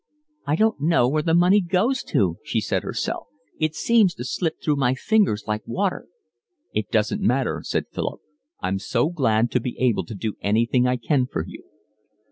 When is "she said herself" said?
2.43-3.27